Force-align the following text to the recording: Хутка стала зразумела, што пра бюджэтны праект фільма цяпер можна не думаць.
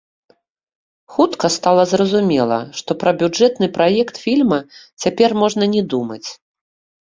Хутка 1.15 1.49
стала 1.55 1.83
зразумела, 1.91 2.57
што 2.79 2.97
пра 3.03 3.13
бюджэтны 3.19 3.69
праект 3.77 4.15
фільма 4.25 4.59
цяпер 5.05 5.37
можна 5.43 5.63
не 5.77 5.83
думаць. 5.95 6.25